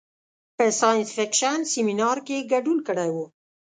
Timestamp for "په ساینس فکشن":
0.55-1.59